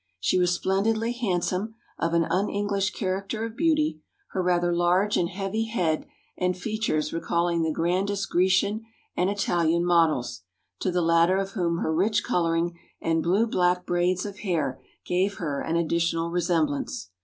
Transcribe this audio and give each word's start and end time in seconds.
She 0.19 0.39
was 0.39 0.49
splendidly 0.51 1.11
handsome, 1.11 1.75
of 1.99 2.15
an 2.15 2.23
un 2.25 2.49
English 2.49 2.89
character 2.89 3.45
of 3.45 3.55
beauty, 3.55 4.01
her 4.29 4.41
rather 4.41 4.73
large 4.75 5.15
and 5.15 5.29
heavy 5.29 5.65
head 5.65 6.07
and 6.35 6.57
features 6.57 7.13
recalling 7.13 7.61
the 7.61 7.71
grandest 7.71 8.27
Grecian 8.31 8.83
and 9.15 9.29
Italian 9.29 9.85
models, 9.85 10.41
to 10.79 10.89
the 10.89 11.03
latter 11.03 11.37
of 11.37 11.51
whom 11.51 11.83
her 11.83 11.93
rich 11.93 12.23
colouring 12.23 12.79
and 12.99 13.21
blue 13.21 13.45
black 13.45 13.85
braids 13.85 14.25
of 14.25 14.39
hair 14.39 14.81
gave 15.05 15.35
her 15.35 15.61
an 15.61 15.75
additional 15.75 16.31
resemblance. 16.31 17.11